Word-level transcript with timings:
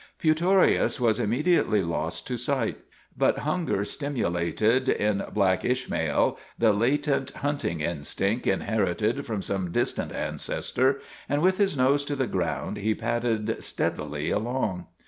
Putorius 0.17 0.99
was 0.99 1.19
immediately 1.19 1.83
lost 1.83 2.25
to 2.25 2.35
sight; 2.35 2.79
but 3.15 3.37
hun 3.37 3.67
ger 3.67 3.85
stimulated 3.85 4.89
in 4.89 5.23
black 5.31 5.63
Ishmael 5.63 6.39
the 6.57 6.73
latent 6.73 7.29
hunting 7.45 7.81
instinct 7.81 8.47
inherited 8.47 9.27
from 9.27 9.43
some 9.43 9.69
distant 9.71 10.11
ancestor, 10.11 10.99
and 11.29 11.43
with 11.43 11.59
his 11.59 11.77
nose 11.77 12.03
to 12.05 12.15
the 12.15 12.25
ground 12.25 12.77
he 12.77 12.95
padded 12.95 13.63
steadily 13.63 14.31
along. 14.31 14.87